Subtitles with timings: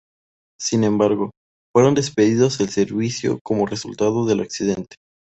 [0.59, 1.29] Sin embargo,
[1.75, 4.95] fueron despedidos del servicio como resultado del accidente.